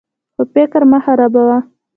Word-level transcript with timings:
خو 0.35 0.43
فکر 0.53 0.81
مه 0.91 0.99
خرابوه. 1.05 1.57